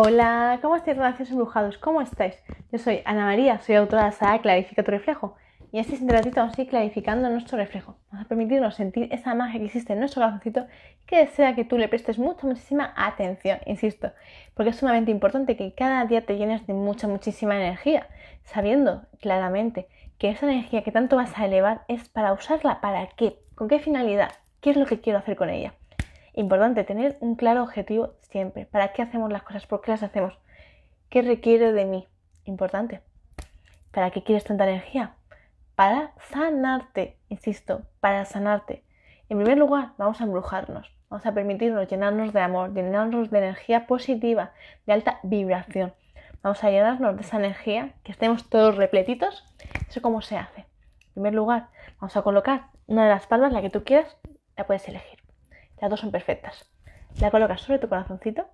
[0.00, 1.76] Hola, ¿cómo estáis, relaciones embrujados?
[1.76, 2.40] ¿Cómo estáis?
[2.70, 5.34] Yo soy Ana María, soy autora de la Clarifica tu reflejo.
[5.72, 7.96] Y este ratito vamos a ir clarificando nuestro reflejo.
[8.12, 10.68] Vamos a permitirnos sentir esa magia que existe en nuestro corazoncito
[11.04, 14.12] que desea que tú le prestes mucha, muchísima atención, insisto.
[14.54, 18.06] Porque es sumamente importante que cada día te llenes de mucha, muchísima energía,
[18.44, 23.40] sabiendo claramente que esa energía que tanto vas a elevar es para usarla para qué,
[23.56, 24.30] con qué finalidad,
[24.60, 25.74] qué es lo que quiero hacer con ella.
[26.38, 28.64] Importante tener un claro objetivo siempre.
[28.64, 29.66] ¿Para qué hacemos las cosas?
[29.66, 30.38] ¿Por qué las hacemos?
[31.10, 32.06] ¿Qué requiere de mí?
[32.44, 33.00] Importante.
[33.90, 35.16] ¿Para qué quieres tanta energía?
[35.74, 38.84] Para sanarte, insisto, para sanarte.
[39.28, 40.94] En primer lugar, vamos a embrujarnos.
[41.08, 44.52] Vamos a permitirnos llenarnos de amor, llenarnos de energía positiva,
[44.86, 45.92] de alta vibración.
[46.44, 49.44] Vamos a llenarnos de esa energía, que estemos todos repletitos.
[49.88, 50.60] Eso cómo se hace.
[50.60, 51.66] En primer lugar,
[51.98, 54.16] vamos a colocar una de las palmas, la que tú quieras,
[54.56, 55.17] la puedes elegir.
[55.80, 56.66] Las dos son perfectas.
[57.20, 58.46] La colocas sobre tu corazoncito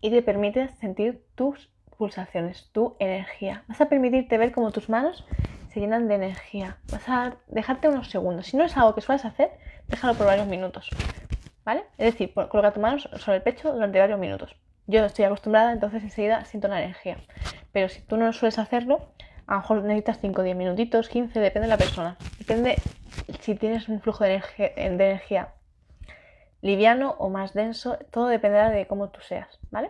[0.00, 3.64] y te permites sentir tus pulsaciones, tu energía.
[3.68, 5.26] Vas a permitirte ver cómo tus manos
[5.72, 6.78] se llenan de energía.
[6.90, 8.46] Vas a dejarte unos segundos.
[8.46, 9.50] Si no es algo que sueles hacer,
[9.88, 10.88] déjalo por varios minutos.
[11.64, 11.84] ¿Vale?
[11.98, 14.56] Es decir, coloca tus manos sobre el pecho durante varios minutos.
[14.86, 17.18] Yo estoy acostumbrada, entonces enseguida siento la energía.
[17.72, 19.12] Pero si tú no sueles hacerlo,
[19.46, 22.16] a lo mejor necesitas 5 o 10 minutitos, 15, depende de la persona.
[22.38, 22.76] Depende
[23.40, 24.40] si tienes un flujo de
[24.76, 25.48] energía
[26.60, 29.88] liviano o más denso, todo dependerá de cómo tú seas, ¿vale?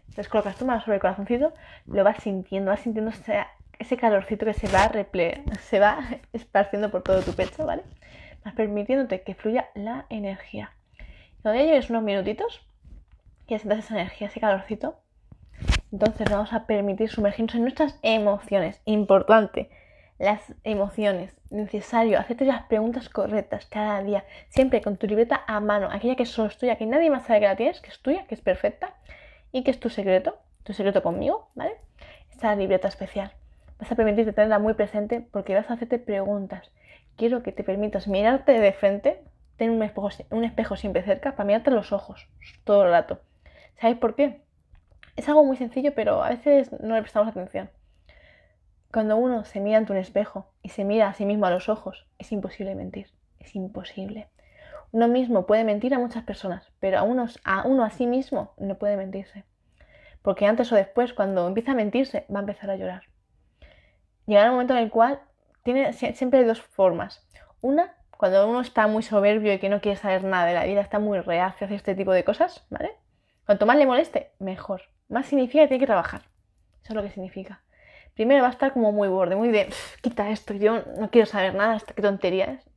[0.00, 1.52] Entonces colocas tu mano sobre el corazoncito,
[1.86, 5.98] lo vas sintiendo, vas sintiendo ese, calorcito que se va, reple se va
[6.32, 7.82] esparciendo por todo tu pecho, ¿vale?
[8.44, 10.72] Vas permitiéndote que fluya la energía.
[11.42, 12.66] Cuando ya lleves unos minutitos,
[13.46, 14.98] que sientas esa energía, ese calorcito,
[15.92, 18.80] entonces vamos a permitir sumergirnos en nuestras emociones.
[18.84, 19.70] Importante,
[20.18, 21.36] las emociones.
[21.50, 26.26] Necesario hacerte las preguntas correctas cada día, siempre con tu libreta a mano, aquella que
[26.26, 28.40] solo es tuya, que nadie más sabe que la tienes, que es tuya, que es
[28.40, 28.94] perfecta
[29.52, 31.76] y que es tu secreto, tu secreto conmigo, ¿vale?
[32.30, 33.32] Esta libreta especial.
[33.78, 36.70] Vas a permitirte tenerla muy presente porque vas a hacerte preguntas.
[37.16, 39.22] Quiero que te permitas mirarte de frente,
[39.56, 42.28] tener un espejo, un espejo siempre cerca para mirarte los ojos
[42.64, 43.20] todo el rato.
[43.80, 44.40] ¿Sabéis por qué?
[45.16, 47.70] Es algo muy sencillo, pero a veces no le prestamos atención.
[48.96, 51.68] Cuando uno se mira ante un espejo y se mira a sí mismo a los
[51.68, 53.12] ojos, es imposible mentir.
[53.38, 54.30] Es imposible.
[54.90, 58.54] Uno mismo puede mentir a muchas personas, pero a, unos, a uno a sí mismo
[58.56, 59.44] no puede mentirse.
[60.22, 63.02] Porque antes o después, cuando empieza a mentirse, va a empezar a llorar.
[64.24, 65.20] Llegará un momento en el cual
[65.62, 67.22] tiene, siempre dos formas.
[67.60, 70.80] Una, cuando uno está muy soberbio y que no quiere saber nada de la vida,
[70.80, 72.92] está muy reacio a hacer este tipo de cosas, ¿vale?
[73.44, 74.84] Cuanto más le moleste, mejor.
[75.10, 76.22] Más significa que tiene que trabajar.
[76.82, 77.60] Eso es lo que significa
[78.16, 81.54] primero va a estar como muy borde, muy de, quita esto, yo no quiero saber
[81.54, 82.70] nada, qué tontería es.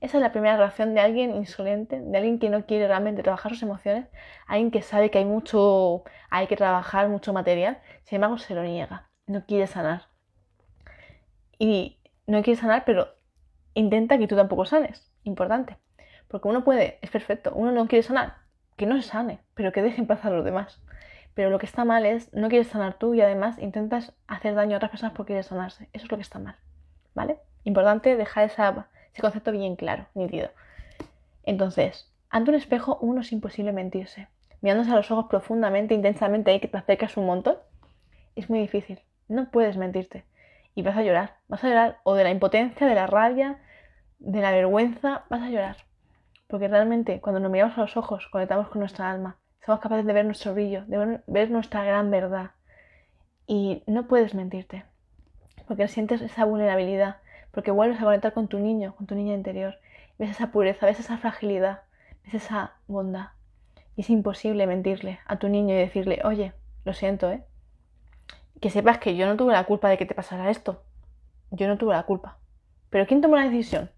[0.00, 3.52] Esa es la primera reacción de alguien insolente, de alguien que no quiere realmente trabajar
[3.52, 4.06] sus emociones,
[4.46, 8.62] alguien que sabe que hay mucho, hay que trabajar, mucho material, sin embargo se lo
[8.62, 10.08] niega, no quiere sanar.
[11.58, 13.08] Y no quiere sanar, pero
[13.72, 15.78] intenta que tú tampoco sanes, importante.
[16.28, 18.34] Porque uno puede, es perfecto, uno no quiere sanar,
[18.76, 20.82] que no se sane, pero que dejen pasar a los demás.
[21.34, 24.74] Pero lo que está mal es, no quieres sanar tú y además intentas hacer daño
[24.74, 25.88] a otras personas porque quieres sanarse.
[25.92, 26.56] Eso es lo que está mal.
[27.14, 27.38] ¿Vale?
[27.64, 30.50] Importante dejar ese concepto bien claro, nítido.
[31.42, 34.28] Entonces, ante un espejo uno es imposible mentirse.
[34.60, 37.56] Mirándose a los ojos profundamente, intensamente, ahí que te acercas un montón,
[38.36, 39.00] es muy difícil.
[39.28, 40.24] No puedes mentirte.
[40.74, 41.36] Y vas a llorar.
[41.48, 43.58] Vas a llorar o de la impotencia, de la rabia,
[44.18, 45.76] de la vergüenza, vas a llorar.
[46.46, 50.12] Porque realmente cuando nos miramos a los ojos conectamos con nuestra alma somos capaces de
[50.12, 52.50] ver nuestro brillo, de ver nuestra gran verdad.
[53.46, 54.84] Y no puedes mentirte,
[55.66, 57.16] porque sientes esa vulnerabilidad,
[57.50, 59.78] porque vuelves a conectar con tu niño, con tu niña interior.
[60.18, 61.82] Ves esa pureza, ves esa fragilidad,
[62.24, 63.28] ves esa bondad.
[63.96, 66.52] Y es imposible mentirle a tu niño y decirle, oye,
[66.84, 67.44] lo siento, ¿eh?
[68.60, 70.82] Que sepas que yo no tuve la culpa de que te pasara esto.
[71.50, 72.38] Yo no tuve la culpa.
[72.90, 73.90] Pero ¿quién tomó la decisión?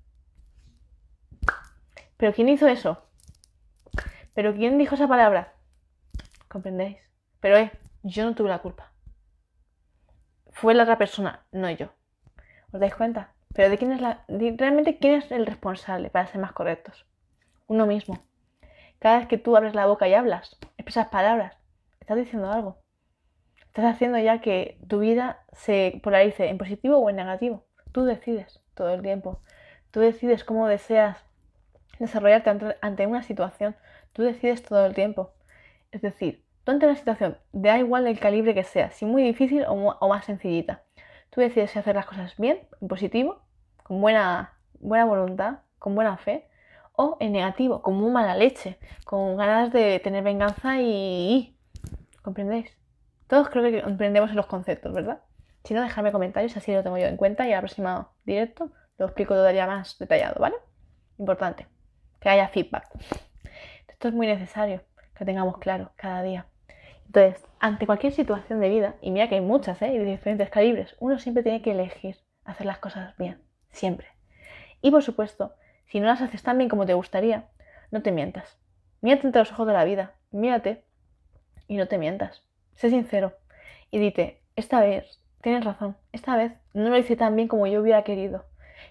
[2.17, 3.03] ¿Pero quién hizo eso?
[4.35, 5.55] ¿Pero quién dijo esa palabra?
[6.57, 6.97] ¿Comprendéis?
[7.41, 7.71] Pero eh,
[8.03, 8.91] yo no tuve la culpa.
[10.53, 11.89] Fue la otra persona, no yo.
[12.73, 13.35] ¿Os dais cuenta?
[13.53, 14.25] Pero de quién es la.
[14.27, 17.05] realmente quién es el responsable, para ser más correctos.
[17.67, 18.21] Uno mismo.
[19.01, 21.59] Cada vez que tú abres la boca y hablas, expresas palabras,
[22.01, 22.79] estás diciendo algo.
[23.67, 27.67] Estás haciendo ya que tu vida se polarice en positivo o en negativo.
[27.93, 29.43] Tú decides todo el tiempo.
[29.91, 31.19] Tú decides cómo deseas
[31.99, 33.77] desarrollarte ante una situación.
[34.15, 35.35] Tú decides todo el tiempo.
[35.93, 39.65] Es decir, Tú ante una situación, da igual el calibre que sea, si muy difícil
[39.69, 40.83] o, más sencillita,
[41.31, 43.41] tú decides si hacer las cosas bien, en positivo,
[43.85, 46.49] con buena, buena voluntad, con buena fe,
[46.95, 51.57] o en negativo, con muy mala leche, con ganas de tener venganza y,
[52.23, 52.77] ¿Comprendéis?
[53.29, 55.21] Todos creo que comprendemos los conceptos, ¿verdad?
[55.63, 59.07] Si no, dejadme comentarios, así lo tengo yo en cuenta y al próximo directo lo
[59.07, 60.57] explico todavía más detallado, ¿vale?
[61.19, 61.69] Importante,
[62.19, 62.89] que haya feedback.
[63.87, 64.83] Esto es muy necesario
[65.15, 66.47] que tengamos claro cada día.
[67.07, 69.93] Entonces, ante cualquier situación de vida, y mira que hay muchas, ¿eh?
[69.93, 74.09] Y de diferentes calibres, uno siempre tiene que elegir hacer las cosas bien, siempre.
[74.83, 75.55] Y por supuesto,
[75.87, 77.49] si no las haces tan bien como te gustaría,
[77.91, 78.59] no te mientas.
[79.01, 80.85] Mírate entre los ojos de la vida, mírate
[81.69, 82.43] y no te mientas.
[82.75, 83.37] Sé sincero
[83.91, 87.81] y dite, esta vez tienes razón, esta vez no lo hice tan bien como yo
[87.81, 88.45] hubiera querido.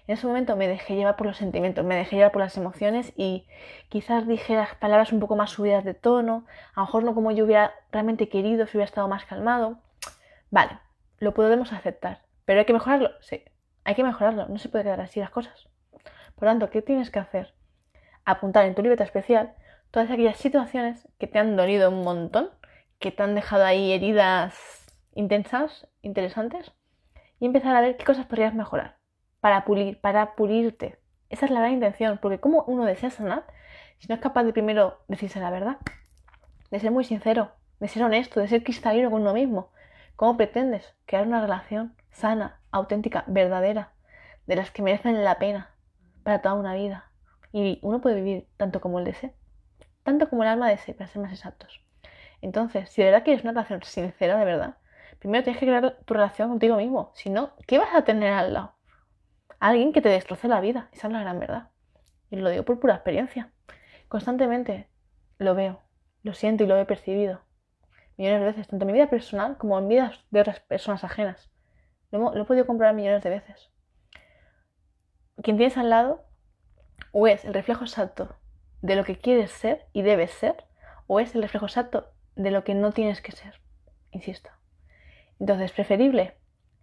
[0.06, 3.12] En ese momento me dejé llevar por los sentimientos, me dejé llevar por las emociones
[3.16, 3.46] y
[3.88, 7.32] quizás dije las palabras un poco más subidas de tono, a lo mejor no como
[7.32, 9.78] yo hubiera realmente querido, si hubiera estado más calmado.
[10.50, 10.78] Vale,
[11.18, 13.42] lo podemos aceptar, pero hay que mejorarlo, sí,
[13.84, 15.68] hay que mejorarlo, no se puede quedar así las cosas.
[16.36, 17.54] Por tanto, ¿qué tienes que hacer?
[18.24, 19.54] Apuntar en tu libreta especial
[19.90, 22.50] todas aquellas situaciones que te han dolido un montón,
[22.98, 26.72] que te han dejado ahí heridas intensas, interesantes,
[27.40, 28.96] y empezar a ver qué cosas podrías mejorar
[29.40, 30.98] para pulir, para pulirte.
[31.28, 33.44] Esa es la gran intención, porque ¿cómo uno desea sanar
[33.98, 35.78] si no es capaz de primero decirse la verdad?
[36.70, 39.70] De ser muy sincero, de ser honesto, de ser cristalino con uno mismo.
[40.16, 43.92] ¿Cómo pretendes crear una relación sana, auténtica, verdadera,
[44.46, 45.70] de las que merecen la pena
[46.22, 47.10] para toda una vida?
[47.52, 49.34] Y uno puede vivir tanto como el desee
[50.06, 51.80] tanto como el alma desee, para ser más exactos.
[52.40, 54.76] Entonces, si de verdad quieres una relación sincera, de verdad,
[55.18, 57.10] primero tienes que crear tu relación contigo mismo.
[57.14, 58.75] Si no, ¿qué vas a tener al lado?
[59.58, 60.88] Alguien que te destroce la vida.
[60.92, 61.70] Esa es la gran verdad.
[62.30, 63.52] Y lo digo por pura experiencia.
[64.08, 64.88] Constantemente
[65.38, 65.82] lo veo,
[66.22, 67.40] lo siento y lo he percibido.
[68.16, 71.50] Millones de veces, tanto en mi vida personal como en vidas de otras personas ajenas.
[72.10, 73.70] Lo, he podido comprobar millones de veces.
[75.42, 76.24] Quien tienes al lado
[77.12, 78.36] o es el reflejo exacto
[78.80, 80.64] de lo que quieres ser y debes ser,
[81.06, 83.60] o es el reflejo exacto de lo que no tienes que ser.
[84.10, 84.50] Insisto.
[85.38, 86.38] Entonces, preferible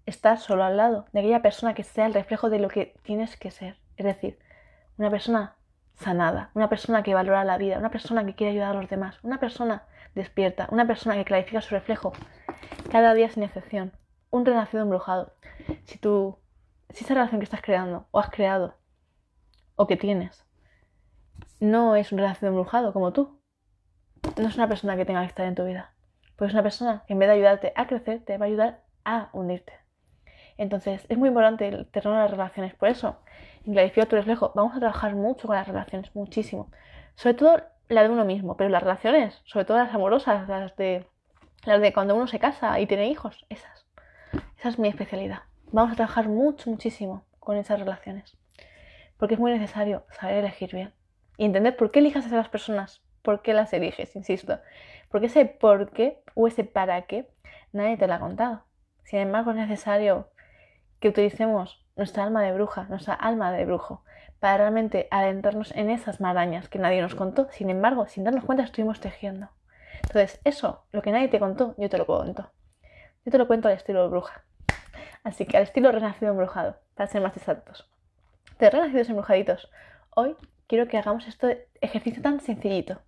[0.05, 3.37] estar solo al lado de aquella persona que sea el reflejo de lo que tienes
[3.37, 3.77] que ser.
[3.97, 4.39] Es decir,
[4.97, 5.55] una persona
[5.95, 9.19] sanada, una persona que valora la vida, una persona que quiere ayudar a los demás,
[9.23, 9.83] una persona
[10.15, 12.13] despierta, una persona que clarifica su reflejo.
[12.91, 13.93] Cada día sin excepción.
[14.29, 15.33] Un renacido embrujado.
[15.85, 16.37] Si tú,
[16.89, 18.75] si esa relación que estás creando o has creado
[19.75, 20.45] o que tienes
[21.59, 23.39] no es un renacido embrujado como tú.
[24.37, 25.93] No es una persona que tenga que estar en tu vida.
[26.35, 28.83] Pues es una persona que en vez de ayudarte a crecer, te va a ayudar
[29.05, 29.73] a hundirte.
[30.57, 32.73] Entonces, es muy importante el terreno de las relaciones.
[32.75, 33.17] Por eso,
[33.65, 36.69] en Clarifica tu reflejo, vamos a trabajar mucho con las relaciones, muchísimo.
[37.15, 41.05] Sobre todo la de uno mismo, pero las relaciones, sobre todo las amorosas, las de,
[41.65, 43.85] las de cuando uno se casa y tiene hijos, esas.
[44.57, 45.43] Esa es mi especialidad.
[45.71, 48.37] Vamos a trabajar mucho, muchísimo con esas relaciones.
[49.17, 50.93] Porque es muy necesario saber elegir bien
[51.37, 54.59] y entender por qué elijas a esas personas, por qué las eliges, insisto.
[55.09, 57.27] Porque ese por qué o ese para qué
[57.71, 58.63] nadie te lo ha contado.
[59.03, 60.29] Sin embargo, es necesario
[61.03, 64.05] que utilicemos nuestra alma de bruja, nuestra alma de brujo,
[64.39, 67.49] para realmente adentrarnos en esas marañas que nadie nos contó.
[67.51, 69.49] Sin embargo, sin darnos cuenta, estuvimos tejiendo.
[69.95, 72.49] Entonces, eso, lo que nadie te contó, yo te lo cuento.
[73.25, 74.45] Yo te lo cuento al estilo bruja.
[75.25, 77.91] Así que al estilo renacido embrujado, para ser más exactos.
[78.57, 79.69] De renacidos embrujaditos,
[80.15, 83.01] hoy quiero que hagamos este ejercicio tan sencillito.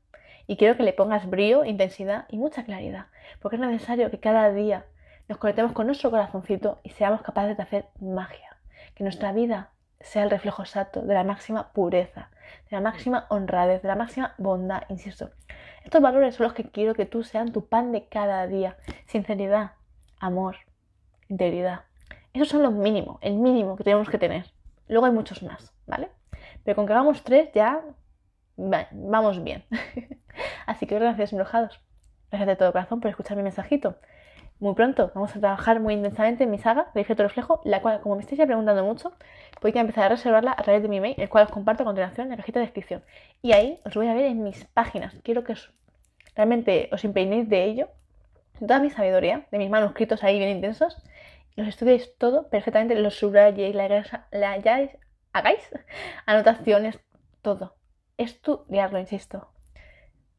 [0.48, 3.06] Y quiero que le pongas brío, intensidad y mucha claridad.
[3.40, 4.86] Porque es necesario que cada día
[5.28, 8.58] nos conectemos con nuestro corazoncito y seamos capaces de hacer magia.
[8.94, 12.30] Que nuestra vida sea el reflejo exacto de la máxima pureza,
[12.70, 15.32] de la máxima honradez, de la máxima bondad, insisto.
[15.84, 18.78] Estos valores son los que quiero que tú sean tu pan de cada día.
[19.06, 19.74] Sinceridad,
[20.20, 20.58] amor,
[21.28, 21.82] integridad.
[22.34, 24.46] Esos son los mínimos, el mínimo que tenemos que tener.
[24.88, 26.10] Luego hay muchos más, ¿vale?
[26.64, 27.82] Pero con que hagamos tres ya
[28.58, 29.64] vamos bien.
[30.66, 31.80] Así que gracias, embrujados.
[32.30, 33.98] Gracias de todo corazón por escuchar mi mensajito.
[34.60, 38.00] Muy pronto vamos a trabajar muy intensamente en mi saga de efecto reflejo, la cual,
[38.00, 39.12] como me estáis ya preguntando mucho,
[39.60, 42.28] podéis empezar a reservarla a través de mi mail, el cual os comparto a continuación
[42.28, 43.04] en la cajita de descripción.
[43.42, 45.14] Y ahí os voy a ver en mis páginas.
[45.24, 45.56] Quiero que
[46.36, 47.90] realmente os impregnéis de ello,
[48.60, 51.04] de toda mi sabiduría, de mis manuscritos ahí bien intensos,
[51.58, 53.88] los estudiéis todo perfectamente, los subrayéis, la,
[54.32, 54.52] la,
[55.34, 55.70] hagáis
[56.26, 57.00] anotaciones,
[57.42, 57.76] todo.
[58.18, 59.50] Estudiarlo, insisto.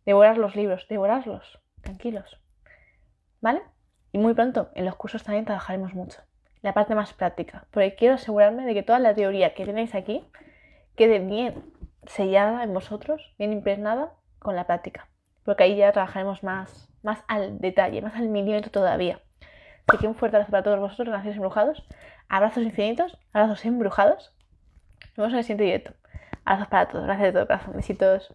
[0.06, 2.40] Devorar los libros, devorarlos, tranquilos.
[3.42, 3.62] ¿Vale?
[4.16, 6.22] Y muy pronto en los cursos también trabajaremos mucho.
[6.62, 10.24] La parte más práctica, porque quiero asegurarme de que toda la teoría que tenéis aquí
[10.94, 11.62] quede bien
[12.06, 15.06] sellada en vosotros, bien impregnada con la práctica.
[15.44, 19.20] Porque ahí ya trabajaremos más, más al detalle, más al milímetro todavía.
[19.86, 21.86] Así que un fuerte abrazo para todos vosotros, gracias embrujados.
[22.30, 24.32] Abrazos infinitos, abrazos embrujados
[25.14, 25.92] nos vemos en el siguiente directo.
[26.46, 27.04] Abrazos para todos.
[27.04, 27.74] Gracias de todo corazón.
[27.76, 28.34] Besitos.